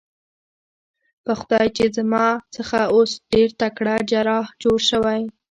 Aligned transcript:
په 1.25 1.31
خدای 1.39 1.67
چې 1.77 1.85
زما 1.97 2.25
څخه 2.55 2.79
اوس 2.93 3.11
ډېر 3.31 3.49
تکړه 3.61 3.95
جراح 4.11 4.45
جوړ 4.63 4.77
شوی. 4.89 5.21